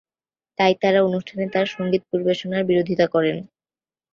[0.59, 3.37] তাই তারা অনুষ্ঠানে তার সংগীত পরিবেশনার বিরোধিতা করেন।